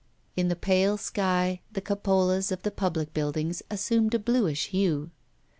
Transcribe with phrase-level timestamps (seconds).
[0.35, 5.11] In the pale sky, the cupolas of the public buildings assumed a bluish hue.